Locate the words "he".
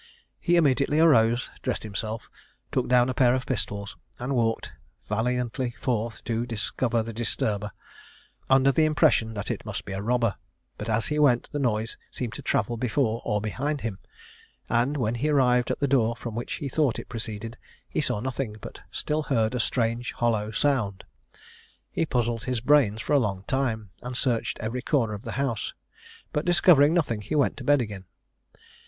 0.39-0.55, 11.09-11.19, 15.13-15.29, 16.53-16.67, 17.87-18.01, 21.91-22.07, 27.21-27.35